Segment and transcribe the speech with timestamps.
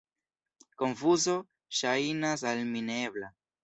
[0.83, 1.37] Konfuzo
[1.83, 3.37] ŝajnas al mi ne ebla.